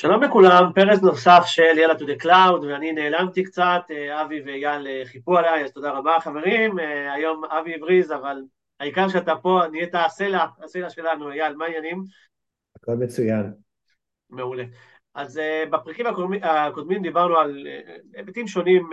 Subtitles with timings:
[0.00, 4.86] שלום לכולם, פרק נוסף של יאללה to the cloud, ואני נעלמתי קצת, אה, אבי ואייל
[4.86, 8.42] אה, חיפו עליי, אז תודה רבה חברים, אה, היום אבי הבריז, אבל
[8.80, 12.04] העיקר שאתה פה, נהיית הסלע, הסלע שלנו, אייל, מה העניינים?
[12.76, 13.52] הכל מצוין.
[14.30, 14.64] מעולה.
[15.14, 15.40] אז
[15.70, 16.06] בפרקים
[16.42, 17.66] הקודמים דיברנו על
[18.14, 18.90] היבטים שונים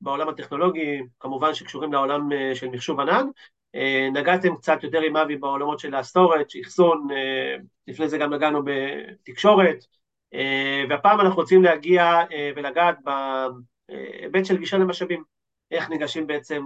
[0.00, 3.26] בעולם הטכנולוגי, כמובן שקשורים לעולם של מחשוב ענן,
[4.12, 7.56] נגעתם קצת יותר עם אבי בעולמות של ה storage, אחסון, אה,
[7.88, 9.76] לפני זה גם נגענו בתקשורת,
[10.34, 12.18] אה, והפעם אנחנו רוצים להגיע
[12.56, 15.22] ולגעת בהיבט של גישה למשאבים,
[15.70, 16.62] איך ניגשים בעצם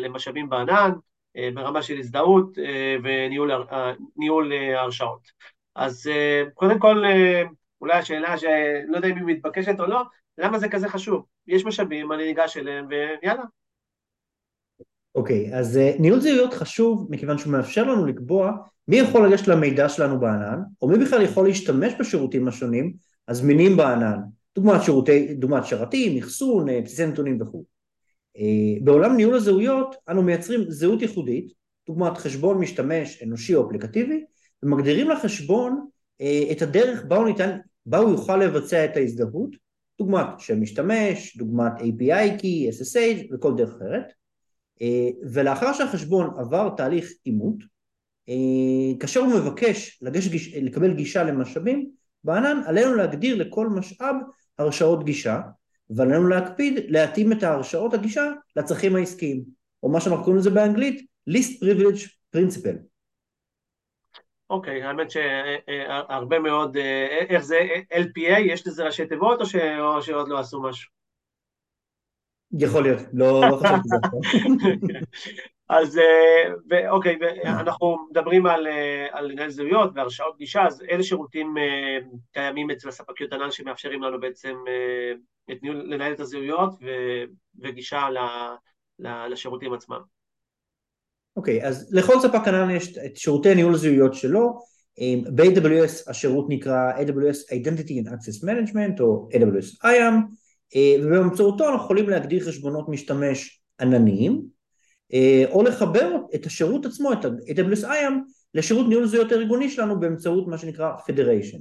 [0.00, 0.90] למשאבים בענן,
[1.54, 2.58] ברמה של הזדהות
[3.02, 5.20] וניהול הרשאות.
[5.74, 6.10] אז
[6.54, 7.04] קודם כל,
[7.80, 10.02] אולי השאלה שלא יודע אם היא מתבקשת או לא,
[10.38, 11.26] למה זה כזה חשוב?
[11.46, 13.42] יש משאבים, אני ניגש אליהם ויאללה,
[15.14, 18.52] אוקיי, okay, אז uh, ניהול זהויות חשוב מכיוון שהוא מאפשר לנו לקבוע
[18.88, 22.92] מי יכול לגשת למידע שלנו בענן, או מי בכלל יכול להשתמש בשירותים השונים
[23.28, 24.18] הזמינים בענן,
[24.54, 27.64] דוגמת שירותי, דוגמת שרתים, אחסון, אה, בסיסי נתונים וכו'.
[28.38, 31.52] Uh, בעולם ניהול הזהויות אנו מייצרים זהות ייחודית,
[31.86, 34.24] דוגמת חשבון משתמש אנושי או אפליקטיבי,
[34.62, 35.86] ומגדירים לחשבון
[36.52, 39.50] את הדרך בה הוא, ניתן, בה הוא יוכל לבצע את ההזדהות,
[39.98, 44.04] דוגמת שם משתמש, דוגמת API Key, SSH וכל דרך אחרת.
[44.82, 47.56] אה, ולאחר שהחשבון עבר תהליך אימות,
[48.28, 50.28] אה, כאשר הוא מבקש לגש,
[50.62, 51.90] לקבל גישה למשאבים,
[52.24, 54.16] בענן עלינו להגדיר לכל משאב
[54.58, 55.40] הרשאות גישה,
[55.90, 59.44] ועלינו להקפיד להתאים את הרשאות הגישה לצרכים העסקיים,
[59.82, 62.92] או מה שאנחנו קוראים לזה באנגלית List Privilege Principle.
[64.50, 69.54] אוקיי, okay, האמת שהרבה מאוד, אה, איך זה LPA, יש לזה ראשי תיבות או, ש...
[69.54, 71.01] או שעוד לא עשו משהו?
[72.58, 73.96] יכול להיות, לא, חשבתי על זה.
[75.68, 75.98] אז
[76.72, 81.98] אה, אוקיי, אנחנו מדברים על, אה, לנהל זהויות והרשאות גישה, אז איזה שירותים אה,
[82.32, 84.54] קיימים אצל הספקיות ענן שמאפשרים לנו בעצם
[85.62, 86.74] לנהל את הזהויות
[87.60, 88.08] וגישה
[88.98, 90.00] לשירותים עצמם?
[91.36, 94.58] אוקיי, okay, אז לכל ספק ענן יש את שירותי ניהול זהויות שלו,
[95.34, 100.41] ב-AWS השירות נקרא AWS Identity and Access Management או AWS IAM,
[101.02, 104.42] ובאמצעותו אנחנו יכולים להגדיר חשבונות משתמש ענניים
[105.12, 108.12] אה, או לחבר את השירות עצמו, את AWS-IAM,
[108.54, 111.60] לשירות ניהול זהויות הארגוני שלנו באמצעות מה שנקרא Federation.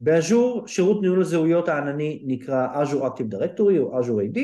[0.00, 4.38] באז'ור שירות ניהול הזהויות הענני נקרא Azure Active Directory או Azure AD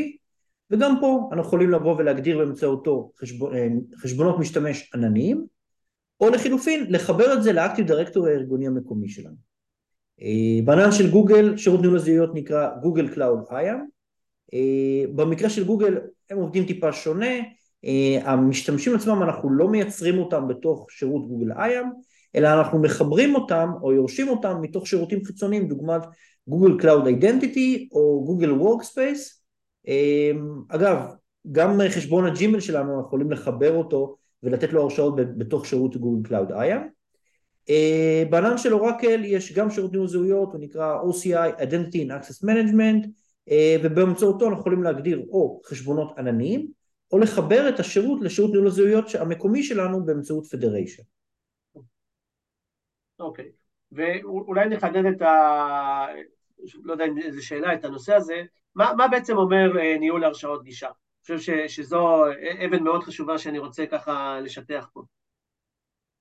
[0.71, 5.47] וגם פה אנחנו יכולים לבוא ולהגדיר באמצעותו חשבונות, אה, חשבונות משתמש ענניים
[6.21, 9.37] או לחילופין לחבר את זה לאקטיב דירקטורי הארגוני המקומי שלנו.
[10.23, 13.79] אה, בענן של גוגל שירות ניהול הזהויות נקרא Google Cloud IAM
[15.15, 15.99] במקרה של גוגל
[16.31, 17.35] הם עובדים טיפה שונה.
[17.85, 21.87] אה, המשתמשים עצמם אנחנו לא מייצרים אותם בתוך שירות Google IAM
[22.37, 26.03] אלא אנחנו מחברים אותם או יורשים אותם מתוך שירותים חיצוניים דוגמת
[26.49, 29.43] Google Cloud Identity או Google Workspace.
[30.69, 30.99] אגב
[31.53, 36.29] גם חשבון ה Gmail שלנו אנחנו יכולים לחבר אותו ולתת לו הרשאות בתוך שירות Google
[36.29, 36.87] Cloud IAM אה,
[38.31, 43.09] בענן של אורקל יש גם שירות ניהול זהויות, הוא נקרא OCI Identity and Access Management,
[43.51, 46.69] אה, ובאמצעותו אנחנו יכולים להגדיר או חשבונות ענניים,
[47.13, 51.03] או לחבר את השירות לשירות ניהול הזהויות המקומי שלנו באמצעות פדריישן.
[53.19, 53.49] אוקיי, okay.
[53.93, 56.07] ואולי נחדד את ה...
[56.83, 58.43] לא יודע אם זו שאלה, את הנושא הזה,
[58.75, 60.87] מה, מה בעצם אומר אה, ניהול הרשאות גישה?
[60.87, 62.25] אני חושב שזו
[62.67, 65.03] אבן מאוד חשובה שאני רוצה ככה לשטח פה.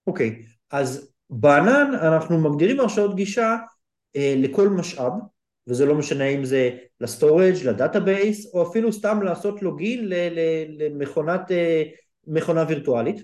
[0.08, 0.50] אוקיי, okay.
[0.72, 3.56] אז בענן אנחנו מגדירים הרשאות גישה
[4.16, 5.14] אה, לכל משאב,
[5.68, 10.10] וזה לא משנה אם זה ל storage, ל database, או אפילו סתם לעשות login
[10.80, 11.84] למכונת, אה,
[12.28, 13.24] מכונה וירטואלית,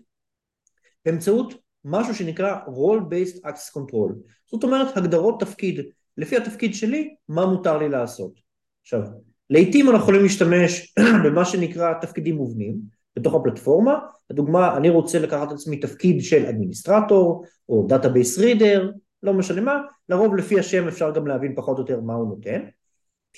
[1.06, 1.54] באמצעות
[1.86, 4.14] משהו שנקרא Role-Based Access Control.
[4.52, 5.80] זאת אומרת הגדרות תפקיד,
[6.18, 8.40] לפי התפקיד שלי, מה מותר לי לעשות.
[8.82, 9.02] עכשיו,
[9.50, 10.94] לעיתים אנחנו יכולים להשתמש
[11.26, 12.76] במה שנקרא תפקידים מובנים,
[13.16, 18.92] בתוך הפלטפורמה, לדוגמה אני רוצה לקחת לעצמי תפקיד של administrator או database reader,
[19.24, 22.62] לא משנה מה, לרוב לפי השם אפשר גם להבין פחות או יותר מה הוא נותן.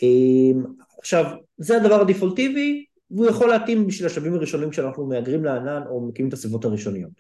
[0.04, 0.64] אמ,
[1.00, 1.26] עכשיו
[1.58, 6.34] זה הדבר הדפולטיבי והוא יכול להתאים בשביל השלבים הראשונים כשאנחנו מהגרים לענן או מקימים את
[6.34, 7.12] הסביבות הראשוניות.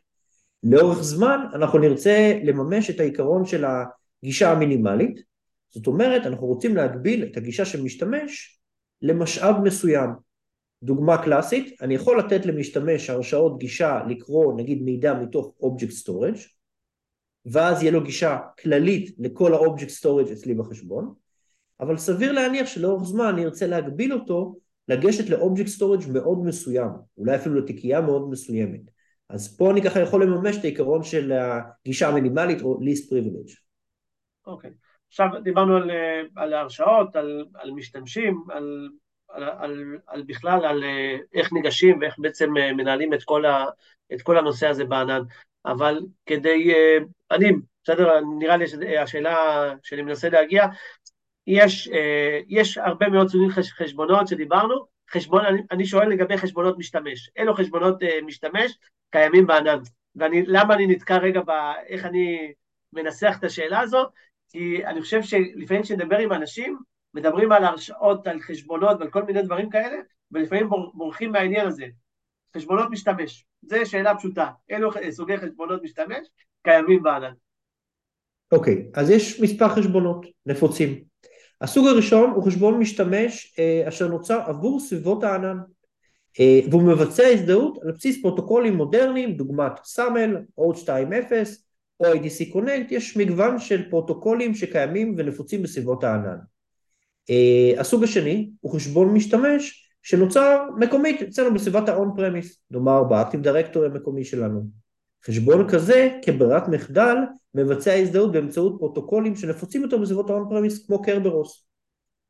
[0.63, 5.19] לאורך זמן אנחנו נרצה לממש את העיקרון של הגישה המינימלית,
[5.69, 8.59] זאת אומרת אנחנו רוצים להגביל את הגישה של משתמש
[9.01, 10.09] למשאב מסוים,
[10.83, 16.39] דוגמה קלאסית, אני יכול לתת למשתמש הרשאות גישה לקרוא נגיד מידע מתוך Object Storage
[17.45, 21.13] ואז יהיה לו גישה כללית לכל ה-Object Storage אצלי בחשבון
[21.79, 24.55] אבל סביר להניח שלאורך זמן אני ארצה להגביל אותו
[24.87, 28.81] לגשת ל-Object Storage מאוד מסוים, אולי אפילו לתיקייה מאוד מסוימת
[29.29, 33.59] אז פה אני ככה יכול לממש את העיקרון של הגישה המינימלית או least privilege.
[34.47, 34.73] אוקיי, okay.
[35.07, 35.91] עכשיו דיברנו על,
[36.35, 38.89] על הרשאות, על, על משתמשים, על,
[39.35, 40.83] על, על, על בכלל, על
[41.33, 43.65] איך ניגשים ואיך בעצם מנהלים את כל, ה,
[44.13, 45.21] את כל הנושא הזה בענן.
[45.65, 46.73] אבל כדי,
[47.31, 47.51] אני,
[47.83, 49.35] בסדר, נראה לי שהשאלה
[49.83, 50.65] שאני מנסה להגיע,
[51.47, 51.89] יש,
[52.47, 57.29] יש הרבה מאוד סוגים חשבונות שדיברנו, חשבון, אני, אני שואל לגבי חשבונות משתמש.
[57.35, 57.95] אילו חשבונות
[58.25, 58.77] משתמש
[59.11, 59.79] קיימים בענן.
[60.15, 62.53] ולמה אני נתקע רגע באיך אני
[62.93, 64.05] מנסח את השאלה הזו?
[64.49, 66.77] כי אני חושב שלפעמים כשנדבר עם אנשים,
[67.15, 69.97] מדברים על הרשאות, על חשבונות ועל כל מיני דברים כאלה,
[70.31, 71.85] ולפעמים בורחים מהעניין הזה.
[72.55, 74.49] חשבונות משתמש, זו שאלה פשוטה.
[74.69, 76.27] אילו סוגי חשבונות משתמש
[76.63, 77.33] קיימים בענן.
[78.51, 81.03] אוקיי, okay, אז יש מספר חשבונות נפוצים.
[81.61, 85.57] הסוג הראשון הוא חשבון משתמש אה, אשר נוצר עבור סביבות הענן.
[86.39, 90.87] אה, והוא מבצע הזדהות על בסיס פרוטוקולים מודרניים דוגמת סאמל, עוד 2.0
[91.99, 96.37] או IDC Connect, יש מגוון של פרוטוקולים שקיימים ונפוצים בסביבות הענן.
[97.77, 104.25] הסוג השני הוא חשבון משתמש שנוצר מקומית אצלנו בסביבת ה-on premise, נאמר באקטיב דירקטורי המקומי
[104.25, 104.67] שלנו.
[105.25, 107.15] חשבון כזה כברירת מחדל
[107.55, 111.67] מבצע הזדהות באמצעות פרוטוקולים שנפוצים יותר בסביבות ה-on premise כמו קרברוס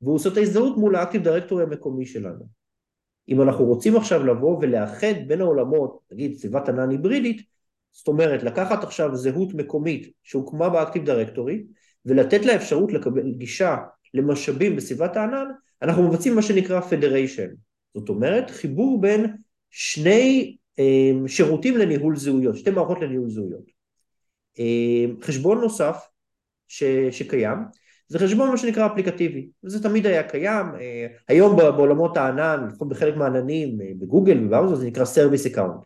[0.02, 2.46] והוא עושה את ההזדהות מול האקטיב דירקטורי המקומי שלנו.
[3.30, 7.42] אם אנחנו רוצים עכשיו לבוא ולאחד בין העולמות, נגיד סביבת ענן היברידית,
[7.92, 11.64] זאת אומרת לקחת עכשיו זהות מקומית שהוקמה באקטיב דירקטורי
[12.06, 13.78] ולתת לה אפשרות לקבל גישה
[14.16, 15.48] למשאבים בסביבת הענן,
[15.82, 17.48] אנחנו מבצעים מה שנקרא פדריישן.
[17.94, 19.36] זאת אומרת חיבור בין
[19.70, 23.72] שני אה, שירותים לניהול זהויות, שתי מערכות לניהול זהויות.
[24.60, 25.98] אה, חשבון נוסף
[26.68, 27.58] ש, שקיים
[28.08, 33.16] זה חשבון מה שנקרא אפליקטיבי, וזה תמיד היה קיים, אה, היום בעולמות הענן, לפחות בחלק
[33.16, 35.86] מהעננים, אה, בגוגל ובאמזון זה נקרא Service Account.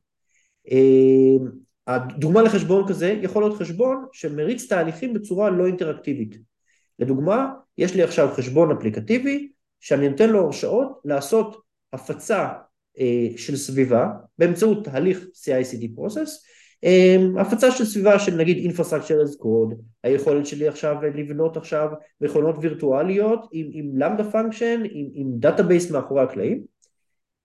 [0.71, 1.45] אה,
[1.87, 6.48] הדוגמה לחשבון כזה יכול להיות חשבון שמריץ תהליכים בצורה לא אינטראקטיבית.
[6.99, 9.49] לדוגמה, יש לי עכשיו חשבון אפליקטיבי
[9.79, 11.61] שאני נותן לו הרשאות לעשות
[11.93, 12.47] הפצה
[13.37, 14.07] של סביבה
[14.37, 16.29] באמצעות תהליך CI/CD process
[16.83, 21.89] אמ, הפצה של סביבה של נגיד Infrastructure as Code, היכולת שלי עכשיו לבנות עכשיו
[22.21, 26.63] מכונות וירטואליות עם, עם Lambda function, עם, עם database מאחורי הקלעים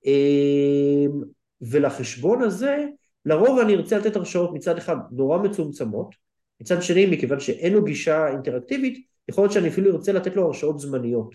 [0.07, 1.21] אמ,
[1.61, 2.87] ולחשבון הזה
[3.25, 6.15] לרוב אני ארצה לתת הרשאות מצד אחד נורא מצומצמות,
[6.61, 10.79] מצד שני מכיוון שאין לו גישה אינטראקטיבית יכול להיות שאני אפילו ארצה לתת לו הרשאות
[10.79, 11.35] זמניות.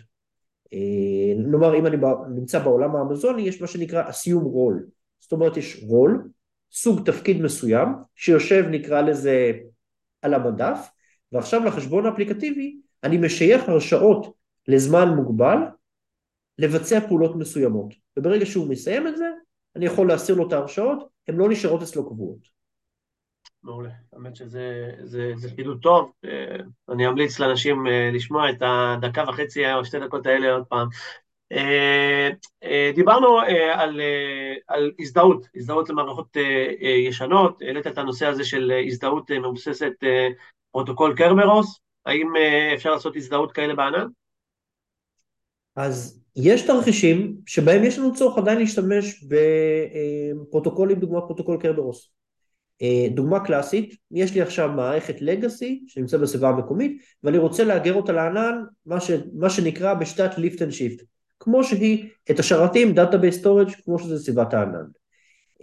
[0.74, 1.98] אמ, נאמר אם אני
[2.36, 4.84] נמצא בעולם האמזוני יש מה שנקרא assume role
[5.20, 6.30] זאת אומרת יש רול
[6.72, 9.52] סוג תפקיד מסוים שיושב נקרא לזה
[10.22, 10.90] על המדף
[11.32, 14.34] ועכשיו לחשבון האפליקטיבי אני משייך הרשאות
[14.68, 15.58] לזמן מוגבל
[16.58, 17.94] לבצע פעולות מסוימות.
[18.18, 19.26] וברגע שהוא מסיים את זה
[19.76, 22.59] אני יכול להסיר לו את ההרשאות, הן לא נשארות אצלו קבועות.
[23.64, 26.56] מעולה, האמת שזה זה, זה חידוד טוב, אה,
[26.90, 30.88] אני אמליץ לאנשים אה, לשמוע את הדקה וחצי או שתי דקות האלה עוד פעם,
[31.52, 32.30] אה,
[32.96, 33.40] דיברנו
[33.74, 34.02] על,
[34.68, 36.38] על הזדהות, הזדהות למערכות
[37.08, 39.94] ישנות, העלית את הנושא הזה של הזדהות מבוססת
[40.72, 42.34] פרוטוקול קרברוס, האם
[42.74, 44.08] אפשר לעשות הזדהות כאלה בענן?
[45.76, 52.19] אז יש תרחישים שבהם יש לנו צורך עדיין להשתמש בפרוטוקולים דוגמת פרוטוקול קרברוס.
[53.12, 58.62] דוגמה קלאסית, יש לי עכשיו מערכת legacy שנמצאת בסביבה המקומית ואני רוצה להגר אותה לענן,
[58.86, 61.04] מה, ש, מה שנקרא בשיטת lift and shift.
[61.40, 64.86] כמו שהיא את השרתים Database Storage כמו שזה סביבת הענן.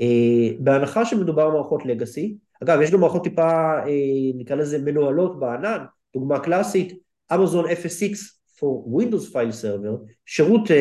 [0.00, 3.88] Uh, בהנחה שמדובר במערכות legacy, אגב יש גם מערכות טיפה uh,
[4.34, 6.92] נקרא לזה מנוהלות בענן, דוגמה קלאסית,
[7.32, 8.16] Amazon FSX
[8.58, 10.72] for Windows File Server, שירות uh,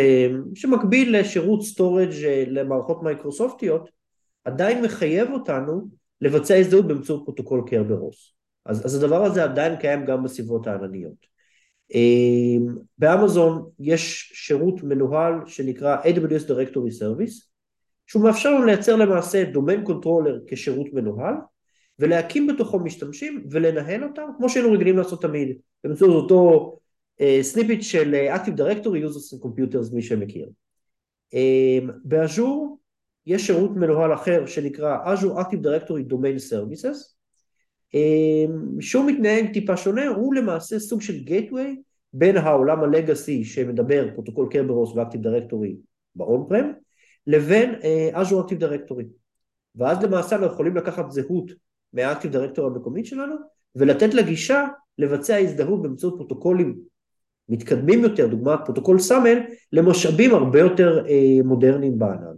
[0.55, 3.89] שמקביל לשירות storage uh, למערכות מייקרוסופטיות,
[4.45, 5.87] עדיין מחייב אותנו
[6.25, 8.35] לבצע הזדהות באמצעות פרוטוקול קרברוס.
[8.65, 11.35] אז, אז הדבר הזה עדיין קיים גם בסביבות הענניות.
[11.93, 17.45] אמ, באמזון יש שירות מנוהל שנקרא AWS Directory Service
[18.07, 21.33] שהוא מאפשר לנו לייצר למעשה domain controller כשירות מנוהל
[21.99, 26.75] ולהקים בתוכו משתמשים ולנהל אותם כמו שהיינו רגילים לעשות תמיד באמצעות אותו
[27.41, 30.49] snap-in uh, של uh, Active Directory Users and Computers מי שמכיר.
[31.33, 32.79] Um, באז'ור
[33.25, 37.15] יש שירות מנוהל אחר שנקרא Azure Active Directory Domain Services
[37.93, 41.81] אמ, שהוא מתנהג טיפה שונה, הוא למעשה סוג של gateway
[42.13, 45.75] בין העולם ה legacy שמדבר פרוטוקול קרברוס ו Active Directory
[46.15, 46.71] ב on-prem
[47.27, 47.75] לבין
[48.13, 49.05] Azure Active Directory
[49.75, 51.51] ואז למעשה אנחנו יכולים לקחת זהות
[51.93, 53.35] מה Active Directory המקומית שלנו
[53.75, 54.67] ולתת לה גישה
[54.97, 56.79] לבצע הזדהות באמצעות פרוטוקולים
[57.49, 59.39] מתקדמים יותר, דוגמת פרוטוקול SAML,
[59.71, 62.35] למשאבים הרבה יותר אה, מודרניים בענן.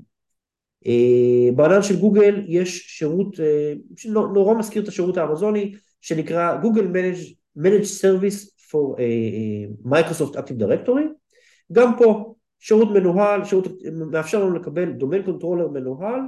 [0.85, 3.35] אה, בענן של גוגל יש שירות
[3.95, 9.01] שנורא מזכיר את השירות האמזוני שנקרא Google Managed, Managed Service for
[9.85, 11.03] Microsoft Active Directory,
[11.71, 13.67] גם פה שירות מנוהל, שירות
[14.11, 16.19] מאפשר לנו לקבל domain controller מנוהל,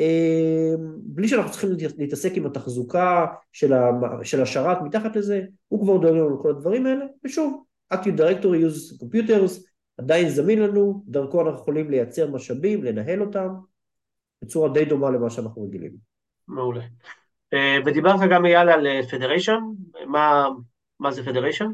[0.00, 6.38] אה, בלי שאנחנו צריכים להתעסק עם התחזוקה של, השרת מתחת לזה, הוא כבר דואג לנו
[6.38, 9.66] לכל הדברים האלה, ושוב, Active Directory Users Computers
[9.98, 13.48] עדיין זמין לנו, דרכו אנחנו יכולים לייצר משאבים, לנהל אותם,
[14.42, 15.92] בצורה די דומה למה שאנחנו רגילים.
[16.48, 16.82] מעולה.
[17.52, 19.60] אה, ודיברת גם אייל על פדריישן,
[19.96, 20.48] אה, מה,
[21.00, 21.70] מה זה פדריישן?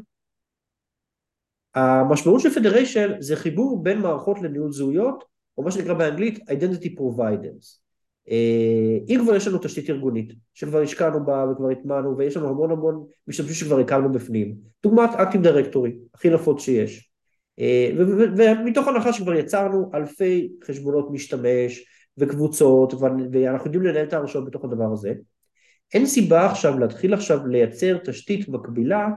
[1.75, 5.23] המשמעות של פדריישן זה חיבור בין מערכות לניהול זהויות,
[5.57, 7.79] או מה שנקרא באנגלית Identity Providers.
[8.29, 12.71] אה, אם כבר יש לנו תשתית ארגונית, שכבר השקענו בה וכבר הטמענו, ויש לנו המון
[12.71, 17.11] המון משתמשים שכבר הקמנו בפנים, דוגמת Active Directory, הכי נפוץ שיש,
[18.37, 21.85] ומתוך הנחה שכבר יצרנו אלפי חשבונות משתמש
[22.17, 22.93] וקבוצות,
[23.31, 25.13] ואנחנו יודעים לנהל את ההרשאות בתוך הדבר הזה,
[25.93, 29.07] אין סיבה עכשיו להתחיל עכשיו לייצר תשתית מקבילה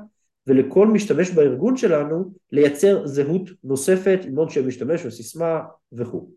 [0.47, 5.61] ולכל משתמש בארגון שלנו לייצר זהות נוספת עם עוד שם משתמש וסיסמה
[5.93, 6.31] וכו'.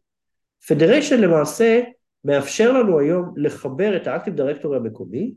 [0.68, 1.82] פדריישן למעשה
[2.24, 5.34] מאפשר לנו היום לחבר את האקטיב דירקטורי המקומי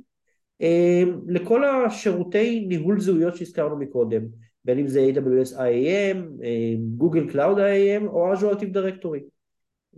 [0.62, 4.22] אה, לכל השירותי ניהול זהויות שהזכרנו מקודם,
[4.64, 6.42] בין אם זה AWS IAM,
[7.02, 9.37] Google Cloud IAM או Azure Active Directory.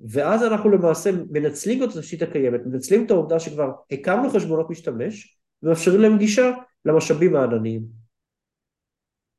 [0.09, 6.01] ואז אנחנו למעשה מנצלים את התשתית הקיימת, מנצלים את העובדה שכבר הקמנו חשבונות משתמש ומאפשרים
[6.01, 6.53] להם גישה
[6.85, 7.83] למשאבים הענניים.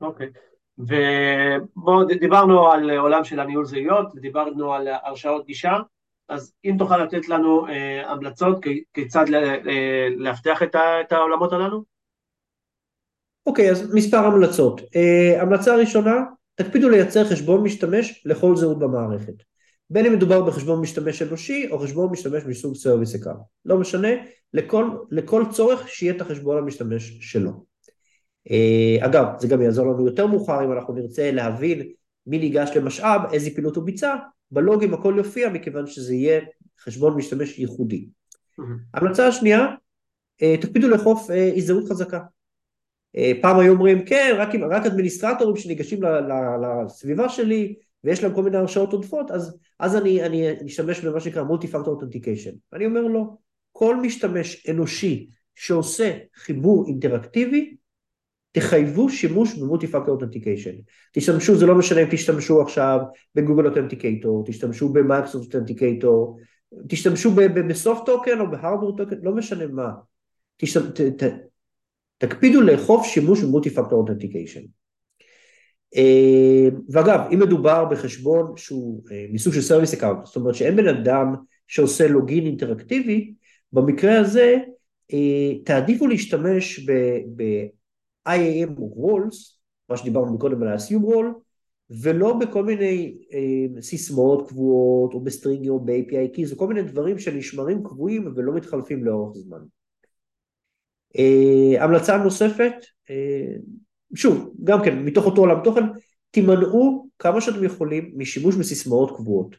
[0.01, 0.51] אוקיי, okay.
[0.77, 5.77] ובואו דיברנו על עולם של הניהול זהויות ודיברנו על הרשאות גישה,
[6.29, 9.25] אז אם תוכל לתת לנו אה, המלצות כיצד
[10.17, 11.83] לאבטח את, את העולמות הללו?
[13.45, 14.81] אוקיי, okay, אז מספר המלצות.
[14.95, 16.15] אה, המלצה הראשונה,
[16.55, 19.50] תקפידו לייצר חשבון משתמש לכל זהות במערכת.
[19.91, 23.37] בין אם מדובר בחשבון משתמש אנושי או חשבון משתמש מסוג service account.
[23.65, 24.07] לא משנה,
[24.53, 27.65] לכל, לכל צורך שיהיה את החשבון המשתמש שלו.
[28.51, 31.91] אה, אגב, זה גם יעזור לנו יותר מאוחר אם אנחנו נרצה להבין
[32.27, 34.15] מי ניגש למשאב, איזה פעילות הוא ביצע,
[34.51, 36.41] בלוגים הכל יופיע מכיוון שזה יהיה
[36.79, 38.07] חשבון משתמש ייחודי.
[38.93, 39.67] המלצה השנייה,
[40.41, 42.19] אה, תקפידו לאכוף אה, הזדהות חזקה.
[43.41, 45.99] פעם היו אומרים, כן, רק, רק אדמיניסטרטורים שניגשים
[46.85, 51.43] לסביבה שלי ויש להם כל מיני הרשאות עודפות, אז, אז אני, אני אשתמש במה שנקרא
[51.43, 52.51] מולטי-פקטור אותנטיקיישן.
[52.73, 53.37] אני אומר לו,
[53.71, 57.75] כל משתמש אנושי שעושה חיבור אינטראקטיבי,
[58.51, 60.71] תחייבו שימוש ב multi-factor authentication.
[61.13, 62.99] תשתמשו, זה לא משנה אם תשתמשו עכשיו
[63.35, 66.39] ב Google Authenticator, תשתמשו ב Microsoft Authenticator,
[66.87, 67.31] תשתמשו
[67.69, 69.91] ב soft token או ב hardware token, לא משנה מה.
[70.57, 71.33] תשת, ת, ת,
[72.17, 74.61] תקפידו לאכוף שימוש ב multi-factor authentication.
[75.95, 80.87] אה, ואגב, אם מדובר בחשבון שהוא אה, מסוג של service account, זאת אומרת שאין בן
[80.87, 81.35] אדם
[81.67, 83.33] שעושה login אינטראקטיבי,
[83.73, 84.57] במקרה הזה
[85.13, 86.79] אה, תעדיפו להשתמש
[87.35, 89.57] ב-IAM roles,
[89.89, 91.39] מה שדיברנו מקודם על ה-assume role,
[92.01, 93.17] ולא בכל מיני
[93.81, 99.37] סיסמאות קבועות, או בסטרינגי או ב-API keys, וכל מיני דברים שנשמרים קבועים ולא מתחלפים לאורך
[99.37, 99.59] זמן.
[101.79, 102.73] המלצה נוספת,
[104.15, 105.83] שוב, גם כן, מתוך אותו עולם תוכן,
[106.31, 109.55] תימנעו כמה שאתם יכולים משימוש בסיסמאות קבועות.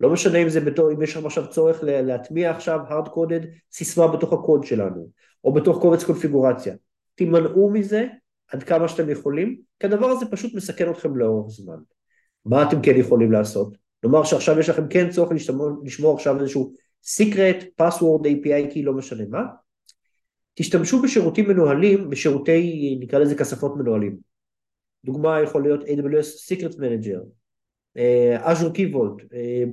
[0.00, 4.08] לא משנה אם זה בתור, אם יש שם עכשיו צורך להטמיע עכשיו hard coded סיסמה
[4.08, 5.08] בתוך הקוד שלנו,
[5.44, 6.74] או בתוך קובץ קונפיגורציה.
[7.14, 8.06] תימנעו מזה
[8.48, 11.76] עד כמה שאתם יכולים, כי הדבר הזה פשוט מסכן אתכם לאורך זמן.
[12.44, 13.76] מה אתם כן יכולים לעשות?
[14.04, 16.72] נאמר שעכשיו יש לכם כן צורך לשמור, לשמור עכשיו איזשהו
[17.04, 19.42] secret, password, API, כי לא משנה מה,
[20.54, 24.16] תשתמשו בשירותים מנוהלים, בשירותי, נקרא לזה כספות מנוהלים.
[25.04, 27.20] דוגמה יכול להיות AWS Secret Manager,
[27.96, 29.64] אה, Azure Key Vault, אה,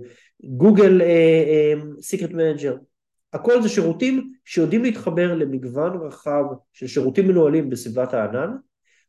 [0.43, 2.73] Google אה, Secret Manager,
[3.33, 8.55] הכל זה שירותים שיודעים להתחבר למגוון רחב של שירותים מנוהלים בסביבת הענן,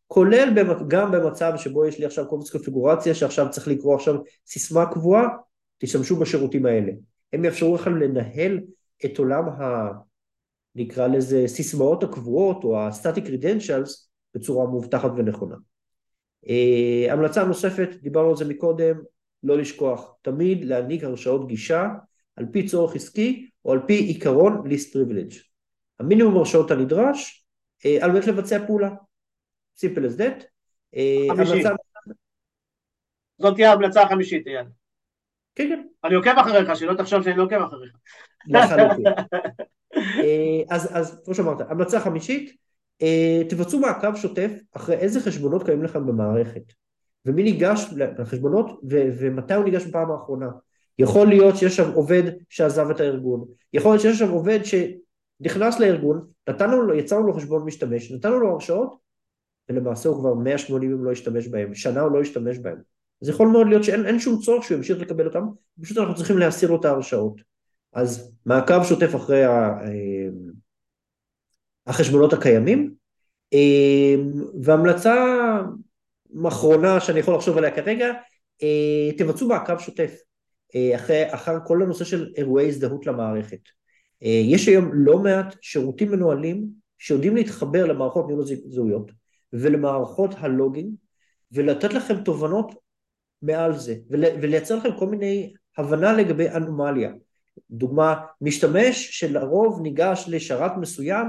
[0.06, 0.48] כולל
[0.88, 4.14] גם במצב שבו יש לי עכשיו קובץ קונפיגורציה שעכשיו צריך לקרוא עכשיו
[4.46, 5.28] סיסמה קבועה,
[5.78, 6.92] תשתמשו בשירותים האלה.
[7.32, 8.60] הם יאפשרו לכם לנהל
[9.04, 9.90] את עולם ה...
[10.74, 15.56] נקרא לזה סיסמאות הקבועות או ה-static credentials בצורה מובטחת ונכונה.
[16.46, 19.00] Uh, המלצה נוספת, דיברנו על זה מקודם,
[19.42, 21.88] לא לשכוח, תמיד להעניק הרשאות גישה
[22.36, 25.36] על פי צורך עסקי או על פי עיקרון least privilege.
[26.00, 27.46] המינימום הרשאות הנדרש
[27.82, 28.90] uh, על מנת לבצע פעולה.
[29.78, 30.42] simple as that.
[30.96, 31.70] Uh, המלצה...
[33.38, 34.66] זאת תהיה ההמלצה החמישית, אייל.
[35.54, 35.86] כן, כן.
[36.04, 37.92] אני עוקב אחריך, שלא תחשוב שאני לא עוקב אחריך.
[38.46, 39.04] לחלוטין.
[40.24, 42.56] אה, אז, אז כמו שאמרת, המלצה חמישית,
[43.02, 46.72] אה, תבצעו מעקב שוטף אחרי איזה חשבונות קיימים לכם במערכת
[47.26, 47.86] ומי ניגש
[48.18, 50.50] לחשבונות ו- ומתי הוא ניגש בפעם האחרונה.
[50.98, 56.26] יכול להיות שיש שם עובד שעזב את הארגון, יכול להיות שיש שם עובד שנכנס לארגון,
[56.48, 58.96] נתנו לו, יצרנו לו חשבון משתמש, נתנו לו הרשאות
[59.68, 62.78] ולמעשה הוא כבר 180 יום לא ישתמש בהם, שנה הוא לא ישתמש בהם.
[63.22, 65.46] אז יכול מאוד להיות שאין שום צורך שהוא ימשיך לקבל אותם,
[65.82, 67.51] פשוט אנחנו צריכים להסיר לו את ההרשאות.
[67.92, 69.78] אז מעקב שוטף אחרי ה...
[71.86, 72.94] החשבונות הקיימים,
[74.62, 75.14] והמלצה
[76.48, 78.12] אחרונה שאני יכול לחשוב עליה כרגע,
[79.18, 80.14] תבצעו מעקב שוטף
[80.94, 83.60] אחרי, אחר כל הנושא של אירועי הזדהות למערכת.
[84.20, 86.66] יש היום לא מעט שירותים מנוהלים
[86.98, 89.12] שיודעים להתחבר למערכות ניהול הזהויות
[89.52, 90.94] ולמערכות הלוגינג
[91.52, 92.74] ולתת לכם תובנות
[93.42, 97.12] מעל זה ולייצר לכם כל מיני הבנה לגבי אנומליה.
[97.70, 101.26] דוגמה, משתמש שלרוב ניגש לשרת מסוים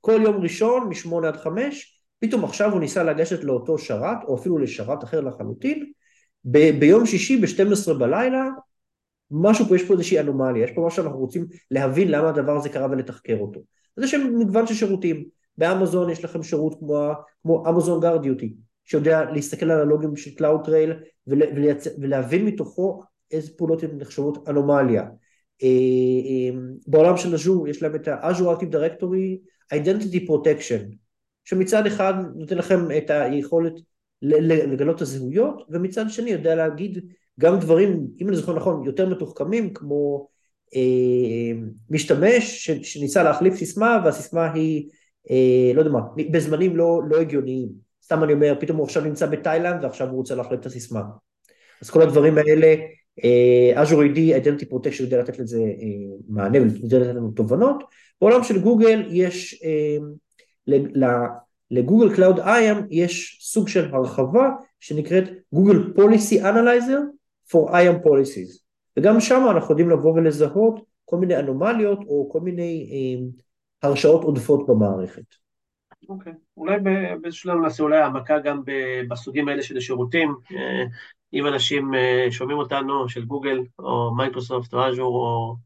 [0.00, 4.58] כל יום ראשון משמונה עד חמש, פתאום עכשיו הוא ניסה לגשת לאותו שרת או אפילו
[4.58, 5.92] לשרת אחר לחלוטין,
[6.44, 8.48] ב- ביום שישי ב-12 בלילה
[9.30, 12.68] משהו פה, יש פה איזושהי אנומליה, יש פה משהו שאנחנו רוצים להבין למה הדבר הזה
[12.68, 13.60] קרה ולתחקר אותו.
[13.96, 15.24] אז יש מגוון של שירותים,
[15.58, 17.12] באמזון יש לכם שירות כמו,
[17.42, 20.92] כמו Amazon GuardDuty, שיודע להסתכל על הלוגים של CloudTrail
[21.98, 25.04] ולהבין מתוכו איזה פעולות הן נחשבות אנומליה.
[25.62, 29.38] אה, אה, בעולם של אג'ור יש להם את ה-Azure Active Directory
[29.74, 30.94] Identity Protection,
[31.44, 33.72] שמצד אחד נותן לכם את היכולת
[34.22, 37.04] לגלות את הזהויות, ומצד שני יודע להגיד
[37.40, 40.28] גם דברים, אם אני זוכר נכון, יותר מתוחכמים, כמו
[40.76, 44.88] אה, משתמש שניסה להחליף סיסמה, והסיסמה היא,
[45.30, 46.00] אה, לא יודע מה,
[46.32, 47.68] בזמנים לא, לא הגיוניים.
[48.04, 51.02] סתם אני אומר, פתאום הוא עכשיו נמצא בתאילנד ועכשיו הוא רוצה להחליף את הסיסמה.
[51.82, 52.74] אז כל הדברים האלה,
[53.74, 57.84] Azure AD, Identity Protection יודע לתת לזה אה, מענה ויודע לתת לנו תובנות.
[58.20, 59.96] בעולם של גוגל יש, אה,
[61.70, 64.50] ל Google Cloud IAM יש סוג של הרחבה
[64.80, 67.00] שנקראת Google Policy Analyzer
[67.48, 68.62] for IAM Policies.
[68.96, 74.66] וגם שם אנחנו יודעים לבוא ולזהות כל מיני אנומליות או כל מיני אה, הרשאות עודפות
[74.66, 75.24] במערכת.
[76.08, 76.36] אוקיי, okay.
[76.56, 76.76] אולי
[77.20, 78.62] באיזשהו שלב נעשה אולי העמקה גם
[79.08, 80.84] בסוגים האלה של השירותים, אה,
[81.32, 85.56] אם אנשים אה, שומעים אותנו של גוגל או מייקרוסופט או אג'ור או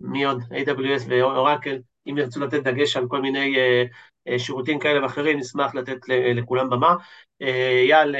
[0.00, 5.38] מי עוד, AWS ואורקל, אם ירצו לתת דגש על כל מיני uh, שירותים כאלה ואחרים,
[5.38, 6.94] נשמח לתת לכולם במה.
[7.40, 8.16] אייל,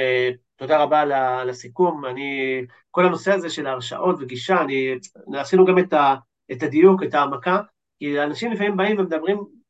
[0.55, 1.01] תודה רבה
[1.41, 2.05] על הסיכום.
[2.05, 2.61] אני,
[2.91, 4.95] כל הנושא הזה של ההרשאות וגישה, אני,
[5.33, 5.79] עשינו גם
[6.51, 7.61] את הדיוק, את ההעמקה,
[7.99, 9.60] כי אנשים לפעמים באים ומדברים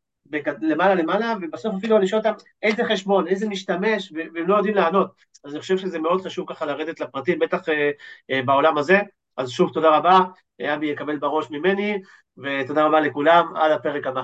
[0.62, 5.12] למעלה למעלה, ובסוף אפילו אני שואל אותם איזה חשבון, איזה משתמש, והם לא יודעים לענות.
[5.44, 7.91] אז אני חושב שזה מאוד חשוב ככה לרדת לפרטים, בטח אה,
[8.32, 9.00] אה, בעולם הזה.
[9.38, 10.20] אז שוב תודה רבה,
[10.62, 12.02] אבי יקבל בראש ממני,
[12.38, 14.24] ותודה רבה לכולם, עד הפרק הבא.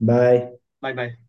[0.00, 0.40] ביי.
[0.82, 1.23] ביי ביי.